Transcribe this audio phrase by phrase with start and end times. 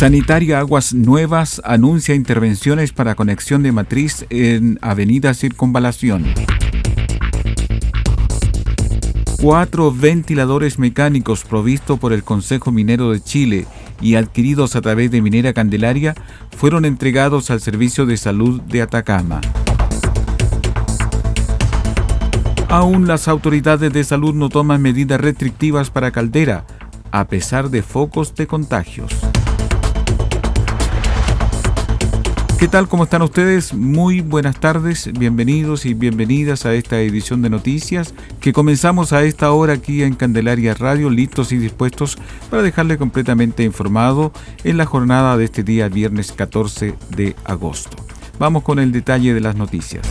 [0.00, 6.24] Sanitaria Aguas Nuevas anuncia intervenciones para conexión de matriz en Avenida Circunvalación.
[9.42, 13.66] Cuatro ventiladores mecánicos provistos por el Consejo Minero de Chile
[14.00, 16.14] y adquiridos a través de Minera Candelaria
[16.56, 19.42] fueron entregados al Servicio de Salud de Atacama.
[22.70, 26.64] Aún las autoridades de salud no toman medidas restrictivas para Caldera,
[27.10, 29.12] a pesar de focos de contagios.
[32.60, 32.88] ¿Qué tal?
[32.88, 33.72] ¿Cómo están ustedes?
[33.72, 39.50] Muy buenas tardes, bienvenidos y bienvenidas a esta edición de noticias que comenzamos a esta
[39.52, 42.18] hora aquí en Candelaria Radio, listos y dispuestos
[42.50, 47.96] para dejarle completamente informado en la jornada de este día viernes 14 de agosto.
[48.38, 50.06] Vamos con el detalle de las noticias.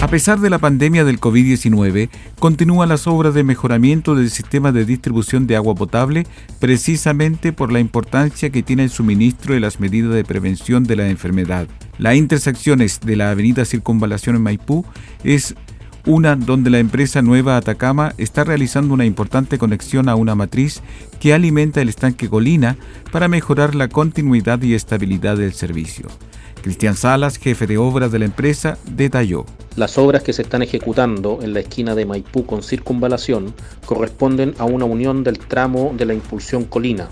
[0.00, 4.86] A pesar de la pandemia del COVID-19, continúan las obras de mejoramiento del sistema de
[4.86, 6.26] distribución de agua potable
[6.58, 11.10] precisamente por la importancia que tiene el suministro y las medidas de prevención de la
[11.10, 11.68] enfermedad.
[11.98, 14.86] Las intersecciones de la avenida Circunvalación en Maipú
[15.22, 15.54] es
[16.06, 20.80] una donde la empresa Nueva Atacama está realizando una importante conexión a una matriz
[21.20, 22.78] que alimenta el estanque Colina
[23.12, 26.08] para mejorar la continuidad y estabilidad del servicio.
[26.60, 29.44] Cristian Salas, jefe de obras de la empresa, detalló.
[29.76, 33.54] Las obras que se están ejecutando en la esquina de Maipú con circunvalación
[33.86, 37.08] corresponden a una unión del tramo de la impulsión colina,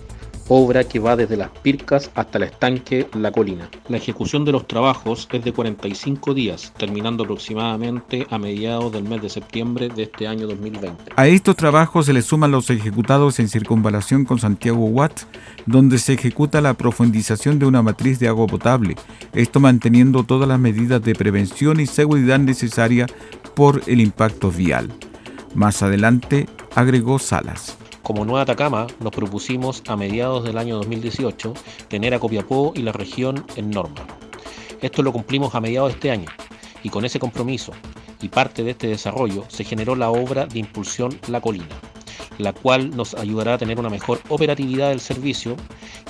[0.48, 3.68] obra que va desde las Pircas hasta el estanque La Colina.
[3.88, 9.22] La ejecución de los trabajos es de 45 días, terminando aproximadamente a mediados del mes
[9.22, 11.12] de septiembre de este año 2020.
[11.16, 15.20] A estos trabajos se le suman los ejecutados en circunvalación con Santiago Watt,
[15.66, 18.96] donde se ejecuta la profundización de una matriz de agua potable,
[19.34, 23.10] esto manteniendo todas las medidas de prevención y seguridad necesarias
[23.54, 24.88] por el impacto vial.
[25.54, 27.76] Más adelante agregó Salas.
[28.08, 31.52] Como Nueva Atacama nos propusimos a mediados del año 2018
[31.88, 34.00] tener a Copiapó y la región en norma.
[34.80, 36.30] Esto lo cumplimos a mediados de este año
[36.82, 37.72] y con ese compromiso
[38.22, 41.66] y parte de este desarrollo se generó la obra de impulsión La Colina,
[42.38, 45.56] la cual nos ayudará a tener una mejor operatividad del servicio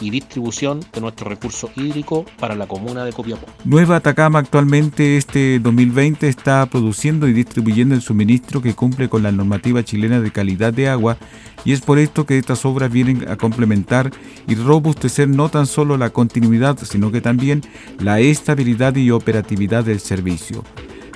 [0.00, 3.46] y distribución de nuestro recurso hídrico para la comuna de Copiapó.
[3.64, 9.32] Nueva Atacama actualmente este 2020 está produciendo y distribuyendo el suministro que cumple con la
[9.32, 11.16] normativa chilena de calidad de agua
[11.64, 14.10] y es por esto que estas obras vienen a complementar
[14.46, 17.62] y robustecer no tan solo la continuidad, sino que también
[17.98, 20.64] la estabilidad y operatividad del servicio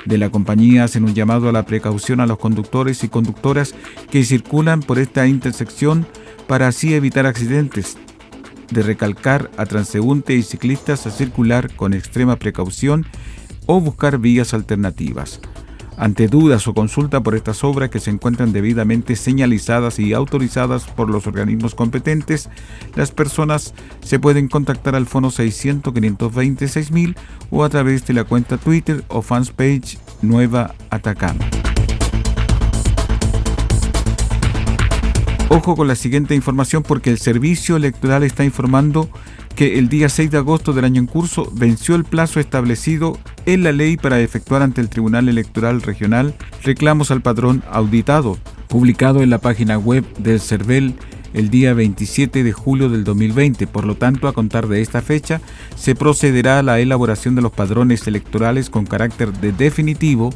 [0.04, 3.74] de la compañía hacen un llamado a la precaución a los conductores y conductoras
[4.10, 6.06] que circulan por esta intersección
[6.46, 7.96] para así evitar accidentes,
[8.70, 13.06] de recalcar a transeúntes y ciclistas a circular con extrema precaución
[13.66, 15.40] o buscar vías alternativas.
[15.96, 21.10] Ante dudas o consulta por estas obras que se encuentran debidamente señalizadas y autorizadas por
[21.10, 22.48] los organismos competentes,
[22.94, 27.16] las personas se pueden contactar al fono 600 520 6000
[27.50, 31.71] o a través de la cuenta Twitter o fanspage Nueva Atacama.
[35.54, 39.10] Ojo con la siguiente información porque el servicio electoral está informando
[39.54, 43.62] que el día 6 de agosto del año en curso venció el plazo establecido en
[43.62, 49.28] la ley para efectuar ante el Tribunal Electoral Regional reclamos al padrón auditado, publicado en
[49.28, 50.94] la página web del CERVEL
[51.34, 53.66] el día 27 de julio del 2020.
[53.66, 55.42] Por lo tanto, a contar de esta fecha,
[55.76, 60.30] se procederá a la elaboración de los padrones electorales con carácter de definitivo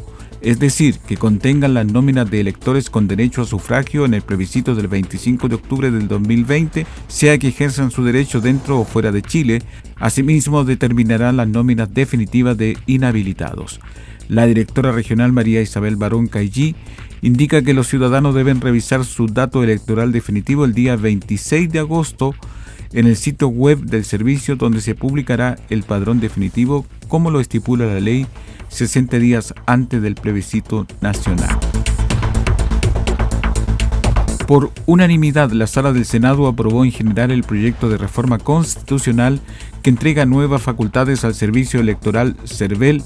[0.46, 4.76] es decir, que contengan las nóminas de electores con derecho a sufragio en el plebiscito
[4.76, 9.22] del 25 de octubre del 2020, sea que ejerzan su derecho dentro o fuera de
[9.22, 9.60] Chile,
[9.96, 13.80] asimismo determinarán las nóminas definitivas de inhabilitados.
[14.28, 16.76] La directora regional María Isabel Barón Caillí
[17.22, 22.36] indica que los ciudadanos deben revisar su dato electoral definitivo el día 26 de agosto
[22.92, 27.86] en el sitio web del servicio donde se publicará el padrón definitivo como lo estipula
[27.86, 28.28] la ley
[28.68, 31.58] 60 días antes del plebiscito nacional.
[34.46, 39.40] Por unanimidad, la Sala del Senado aprobó en general el proyecto de reforma constitucional
[39.82, 43.02] que entrega nuevas facultades al Servicio Electoral CERVEL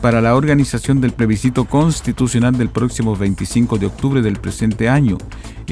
[0.00, 5.18] para la organización del plebiscito constitucional del próximo 25 de octubre del presente año,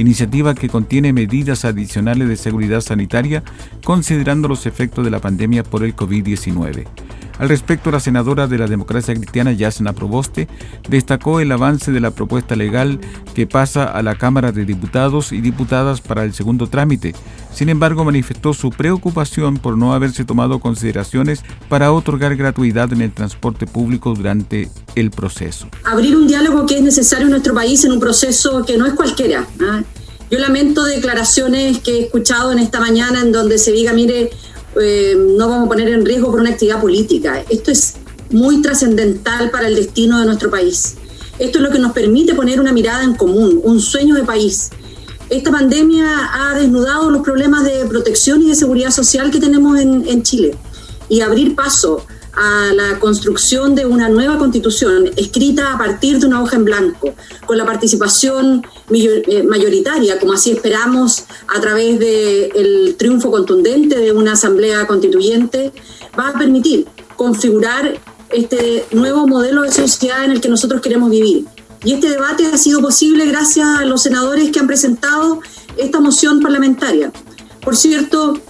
[0.02, 3.42] iniciativa que contiene medidas adicionales de seguridad sanitaria
[3.84, 6.86] considerando los efectos de la pandemia por el COVID-19.
[7.38, 10.46] Al respecto, la senadora de la democracia cristiana, Yasna Proboste,
[10.88, 13.00] destacó el avance de la propuesta legal
[13.34, 17.12] que pasa a la Cámara de Diputados y Diputadas para el segundo trámite.
[17.52, 23.12] Sin embargo, manifestó su preocupación por no haberse tomado consideraciones para otorgar gratuidad en el
[23.12, 25.68] transporte público durante el proceso.
[25.84, 28.94] Abrir un diálogo que es necesario en nuestro país en un proceso que no es
[28.94, 29.46] cualquiera.
[29.60, 29.82] ¿ah?
[30.34, 34.32] Yo lamento declaraciones que he escuchado en esta mañana en donde se diga, mire,
[34.82, 37.44] eh, no vamos a poner en riesgo por una actividad política.
[37.48, 37.94] Esto es
[38.30, 40.96] muy trascendental para el destino de nuestro país.
[41.38, 44.70] Esto es lo que nos permite poner una mirada en común, un sueño de país.
[45.30, 50.04] Esta pandemia ha desnudado los problemas de protección y de seguridad social que tenemos en,
[50.08, 50.56] en Chile
[51.08, 52.04] y abrir paso
[52.36, 57.14] a la construcción de una nueva constitución escrita a partir de una hoja en blanco,
[57.46, 64.32] con la participación eh, mayoritaria, como así esperamos, a través del triunfo contundente de una
[64.32, 65.72] asamblea constituyente,
[66.18, 66.86] va a permitir
[67.16, 67.98] configurar
[68.30, 71.46] este nuevo modelo de sociedad en el que nosotros queremos vivir.
[71.84, 75.40] Y este debate ha sido posible gracias a los senadores que han presentado
[75.76, 77.12] esta moción parlamentaria.
[77.62, 78.40] Por cierto,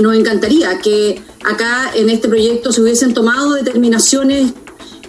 [0.00, 4.54] nos encantaría que acá en este proyecto se hubiesen tomado determinaciones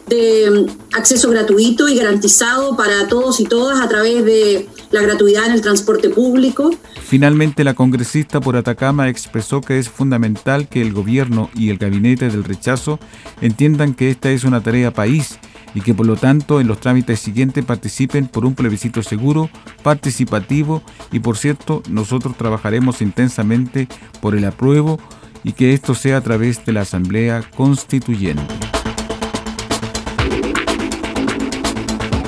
[0.07, 5.45] de mm, acceso gratuito y garantizado para todos y todas a través de la gratuidad
[5.45, 6.71] en el transporte público.
[7.03, 12.29] Finalmente, la congresista por Atacama expresó que es fundamental que el gobierno y el gabinete
[12.29, 12.99] del rechazo
[13.41, 15.39] entiendan que esta es una tarea país
[15.75, 19.49] y que por lo tanto en los trámites siguientes participen por un plebiscito seguro,
[19.81, 23.87] participativo y por cierto nosotros trabajaremos intensamente
[24.21, 24.99] por el apruebo
[25.43, 28.43] y que esto sea a través de la Asamblea Constituyente.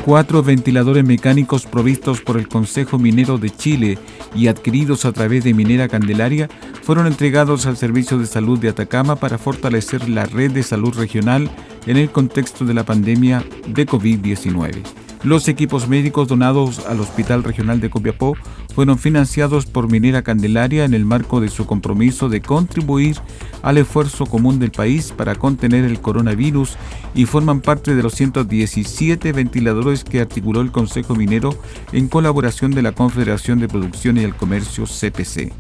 [0.06, 3.98] Cuatro ventiladores mecánicos provistos por el Consejo Minero de Chile
[4.36, 6.48] y adquiridos a través de Minera Candelaria
[6.84, 11.50] fueron entregados al Servicio de Salud de Atacama para fortalecer la red de salud regional
[11.88, 15.05] en el contexto de la pandemia de COVID-19.
[15.26, 18.38] Los equipos médicos donados al Hospital Regional de Copiapó
[18.76, 23.18] fueron financiados por Minera Candelaria en el marco de su compromiso de contribuir
[23.64, 26.78] al esfuerzo común del país para contener el coronavirus
[27.16, 31.58] y forman parte de los 117 ventiladores que articuló el Consejo Minero
[31.92, 35.52] en colaboración de la Confederación de Producción y el Comercio CPC.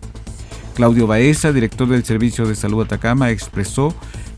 [0.75, 3.95] Claudio Baeza, director del Servicio de Salud Atacama, expresó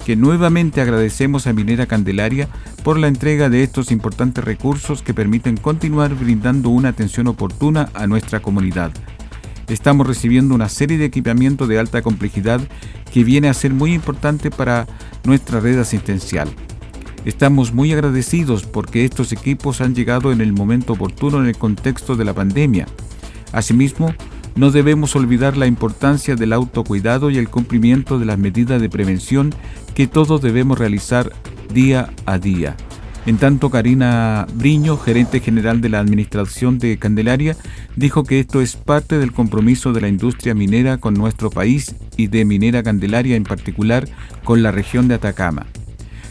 [0.08, 2.48] que nuevamente agradecemos a Minera Candelaria
[2.82, 8.08] por la entrega de estos importantes recursos que permiten continuar brindando una atención oportuna a
[8.08, 8.94] nuestra comunidad.
[9.68, 12.62] Estamos recibiendo una serie de equipamiento de alta complejidad
[13.12, 14.88] que viene a ser muy importante para
[15.26, 16.48] nuestra red asistencial.
[17.26, 22.16] Estamos muy agradecidos porque estos equipos han llegado en el momento oportuno en el contexto
[22.16, 22.88] de la pandemia.
[23.52, 24.14] Asimismo,
[24.58, 29.54] no debemos olvidar la importancia del autocuidado y el cumplimiento de las medidas de prevención
[29.94, 31.32] que todos debemos realizar
[31.72, 32.76] día a día.
[33.28, 37.56] En tanto, Karina Briño, gerente general de la Administración de Candelaria,
[37.96, 42.28] dijo que esto es parte del compromiso de la industria minera con nuestro país y
[42.28, 44.08] de Minera Candelaria en particular
[44.44, 45.68] con la región de Atacama.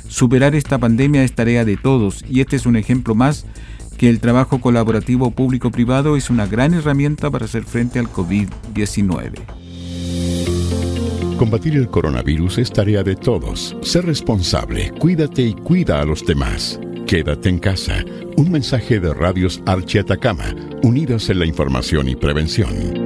[0.08, 3.44] Superar esta pandemia es tarea de todos y este es un ejemplo más
[3.96, 9.32] que el trabajo colaborativo público-privado es una gran herramienta para hacer frente al COVID-19.
[11.38, 13.76] Combatir el coronavirus es tarea de todos.
[13.82, 16.80] Sé responsable, cuídate y cuida a los demás.
[17.06, 18.04] Quédate en casa.
[18.36, 23.05] Un mensaje de Radios Archi Atacama, unidos en la información y prevención.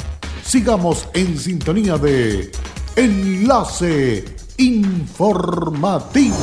[0.43, 2.51] Sigamos en sintonía de
[2.95, 4.25] Enlace
[4.57, 6.35] Informativo.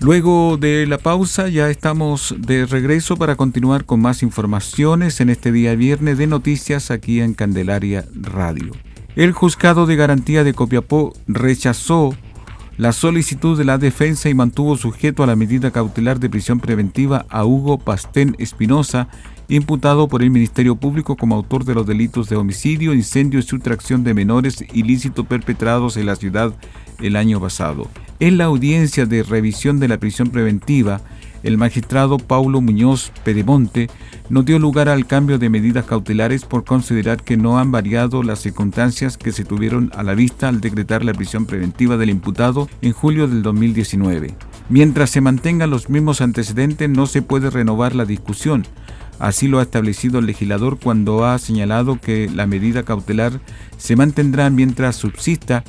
[0.00, 5.52] Luego de la pausa ya estamos de regreso para continuar con más informaciones en este
[5.52, 8.72] día viernes de noticias aquí en Candelaria Radio.
[9.14, 12.14] El juzgado de garantía de Copiapó rechazó
[12.78, 17.26] la solicitud de la defensa y mantuvo sujeto a la medida cautelar de prisión preventiva
[17.28, 19.08] a Hugo Pastén Espinosa,
[19.56, 24.02] imputado por el Ministerio Público como autor de los delitos de homicidio, incendio y sustracción
[24.02, 26.54] de menores ilícitos perpetrados en la ciudad
[27.00, 27.86] el año pasado.
[28.18, 31.02] En la audiencia de revisión de la prisión preventiva,
[31.42, 33.90] el magistrado Paulo Muñoz Pedemonte
[34.30, 38.38] no dio lugar al cambio de medidas cautelares por considerar que no han variado las
[38.38, 42.92] circunstancias que se tuvieron a la vista al decretar la prisión preventiva del imputado en
[42.92, 44.34] julio del 2019.
[44.70, 48.64] Mientras se mantengan los mismos antecedentes no se puede renovar la discusión.
[49.22, 53.40] Así lo ha establecido el legislador cuando ha señalado que la medida cautelar
[53.76, 55.62] se mantendrá mientras subsista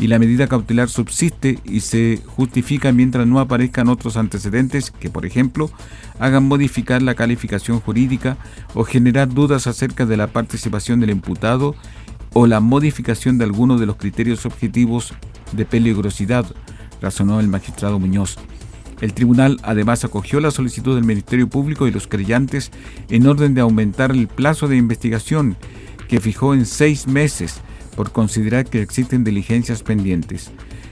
[0.00, 5.24] y la medida cautelar subsiste y se justifica mientras no aparezcan otros antecedentes que, por
[5.24, 5.70] ejemplo,
[6.18, 8.38] hagan modificar la calificación jurídica
[8.74, 11.76] o generar dudas acerca de la participación del imputado
[12.32, 15.14] o la modificación de alguno de los criterios objetivos
[15.52, 16.44] de peligrosidad,
[17.00, 18.36] razonó el magistrado Muñoz.
[19.00, 22.70] El tribunal además acogió la solicitud del Ministerio Público y los creyentes
[23.10, 25.56] en orden de aumentar el plazo de investigación,
[26.08, 27.60] que fijó en seis meses,
[27.94, 30.50] por considerar que existen diligencias pendientes.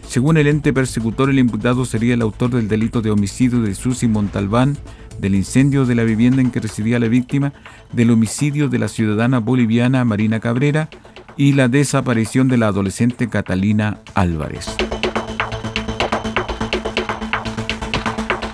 [0.08, 4.08] Según el ente persecutor, el imputado sería el autor del delito de homicidio de Susi
[4.08, 4.76] Montalbán,
[5.18, 7.52] del incendio de la vivienda en que residía la víctima,
[7.92, 10.88] del homicidio de la ciudadana boliviana Marina Cabrera
[11.36, 14.66] y la desaparición de la adolescente Catalina Álvarez.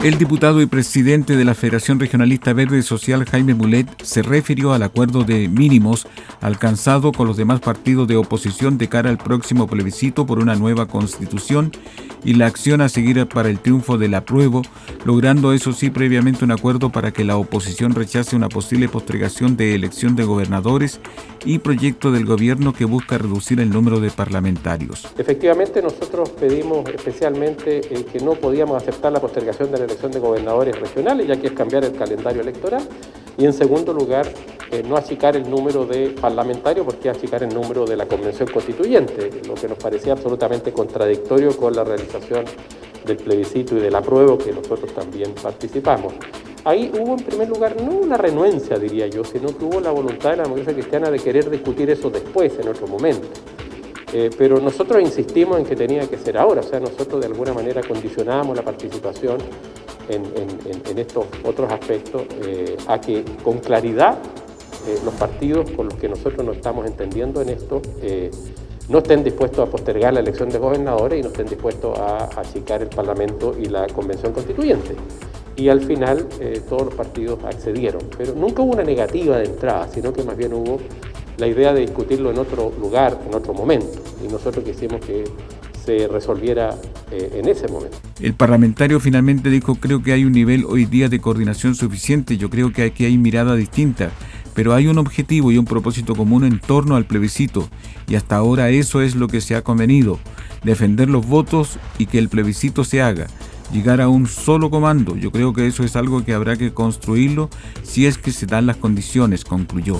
[0.02, 4.82] El diputado y presidente de la Federación Regionalista Verde Social, Jaime Mulet, se refirió al
[4.82, 6.06] acuerdo de mínimos
[6.40, 10.86] alcanzado con los demás partidos de oposición de cara al próximo plebiscito por una nueva
[10.86, 11.70] constitución
[12.24, 14.62] y la acción a seguir para el triunfo del apruebo,
[15.04, 19.74] logrando eso sí previamente un acuerdo para que la oposición rechace una posible postergación de
[19.74, 21.00] elección de gobernadores
[21.44, 25.08] y proyecto del gobierno que busca reducir el número de parlamentarios.
[25.18, 30.78] Efectivamente, nosotros pedimos especialmente que no podíamos aceptar la postergación de la elección de gobernadores
[30.78, 32.82] regionales, ya que es cambiar el calendario electoral,
[33.36, 34.26] y en segundo lugar,
[34.70, 39.30] eh, no achicar el número de parlamentarios, porque achicar el número de la convención constituyente,
[39.46, 42.44] lo que nos parecía absolutamente contradictorio con la realización
[43.04, 46.12] del plebiscito y del apruebo que nosotros también participamos.
[46.64, 50.30] Ahí hubo en primer lugar no una renuencia, diría yo, sino que hubo la voluntad
[50.30, 53.28] de la democracia cristiana de querer discutir eso después, en otro momento.
[54.12, 57.54] Eh, pero nosotros insistimos en que tenía que ser ahora, o sea, nosotros de alguna
[57.54, 59.38] manera condicionábamos la participación
[60.10, 64.18] en, estos otros aspectos eh, a que con claridad
[64.86, 67.80] eh, los partidos con los que nosotros nos estamos entendiendo en esto
[68.88, 72.82] no estén dispuestos a postergar la elección de gobernadores y no estén dispuestos a achicar
[72.82, 74.96] el Parlamento y la Convención Constituyente
[75.60, 78.02] y al final eh, todos los partidos accedieron.
[78.16, 80.78] Pero nunca hubo una negativa de entrada, sino que más bien hubo
[81.36, 84.00] la idea de discutirlo en otro lugar, en otro momento.
[84.24, 85.24] Y nosotros quisimos que
[86.10, 86.76] resolviera
[87.10, 87.96] eh, en ese momento.
[88.20, 92.50] El parlamentario finalmente dijo, creo que hay un nivel hoy día de coordinación suficiente, yo
[92.50, 94.10] creo que aquí hay mirada distinta,
[94.54, 97.68] pero hay un objetivo y un propósito común en torno al plebiscito,
[98.08, 100.18] y hasta ahora eso es lo que se ha convenido,
[100.64, 103.26] defender los votos y que el plebiscito se haga
[103.72, 105.16] llegar a un solo comando.
[105.16, 107.48] Yo creo que eso es algo que habrá que construirlo
[107.82, 109.96] si es que se dan las condiciones, concluyó.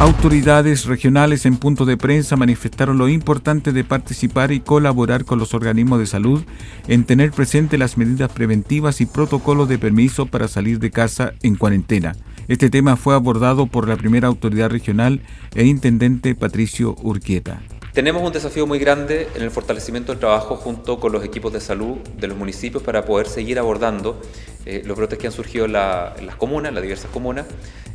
[0.00, 5.52] Autoridades regionales en punto de prensa manifestaron lo importante de participar y colaborar con los
[5.52, 6.42] organismos de salud
[6.88, 11.54] en tener presente las medidas preventivas y protocolos de permiso para salir de casa en
[11.54, 12.16] cuarentena.
[12.48, 15.20] Este tema fue abordado por la primera autoridad regional
[15.54, 17.60] e intendente Patricio Urquieta.
[17.92, 21.60] Tenemos un desafío muy grande en el fortalecimiento del trabajo junto con los equipos de
[21.60, 24.18] salud de los municipios para poder seguir abordando
[24.64, 27.46] eh, los brotes que han surgido en, las comunas, en las diversas comunas,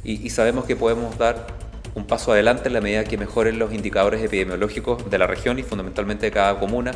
[0.04, 1.48] y, sabemos que podemos dar
[1.96, 5.64] un paso adelante en la medida que mejoren los indicadores epidemiológicos de la región y
[5.64, 6.92] fundamentalmente de cada comuna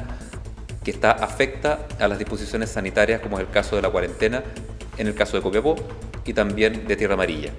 [0.84, 4.44] que está afecta a las disposiciones sanitarias, como es el caso de la cuarentena,
[4.98, 5.76] en el caso de Copiapó
[6.26, 7.52] y también de Tierra Amarilla.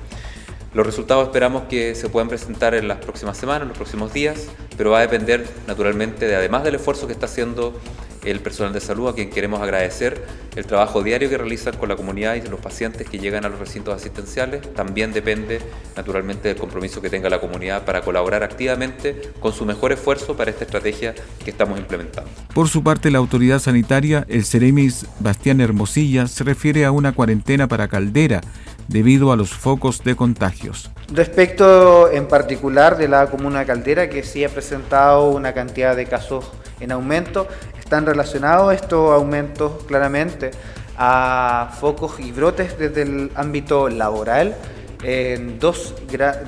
[0.72, 4.46] Los resultados esperamos que se puedan presentar en las próximas semanas, en los próximos días,
[4.76, 7.74] pero va a depender naturalmente de, además del esfuerzo que está haciendo
[8.24, 10.24] el personal de salud, a quien queremos agradecer
[10.56, 13.58] el trabajo diario que realizan con la comunidad y los pacientes que llegan a los
[13.58, 14.74] recintos asistenciales.
[14.74, 15.60] También depende,
[15.96, 20.50] naturalmente, del compromiso que tenga la comunidad para colaborar activamente con su mejor esfuerzo para
[20.50, 22.30] esta estrategia que estamos implementando.
[22.54, 27.68] Por su parte, la autoridad sanitaria, el Ceremis Bastián Hermosilla, se refiere a una cuarentena
[27.68, 28.40] para Caldera
[28.88, 30.90] debido a los focos de contagios.
[31.12, 36.06] Respecto en particular de la comuna de Caldera, que sí ha presentado una cantidad de
[36.06, 36.50] casos
[36.80, 37.46] en aumento,
[37.90, 40.52] están relacionados estos aumentos claramente
[40.96, 44.54] a focos y brotes desde el ámbito laboral,
[45.02, 45.96] en dos,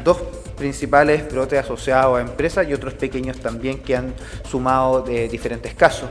[0.04, 0.18] dos
[0.56, 4.14] principales brotes asociados a empresas y otros pequeños también que han
[4.48, 6.08] sumado de diferentes casos.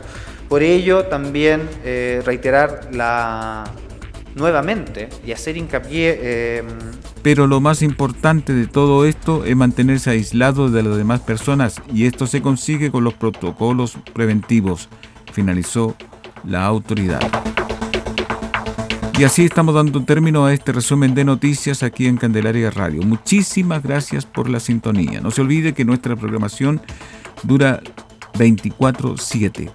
[0.49, 3.63] Por ello, también eh, reiterar la,
[4.35, 6.57] nuevamente y hacer hincapié.
[6.57, 6.67] Em,
[7.21, 12.05] Pero lo más importante de todo esto es mantenerse aislado de las demás personas y
[12.05, 14.89] esto se consigue con los protocolos preventivos,
[15.31, 15.95] finalizó
[16.43, 17.21] la autoridad.
[19.17, 23.03] Y así estamos dando término a este resumen de noticias aquí en Candelaria Radio.
[23.03, 25.21] Muchísimas gracias por la sintonía.
[25.21, 26.81] No se olvide que nuestra programación
[27.43, 27.81] dura
[28.33, 29.71] 24/7.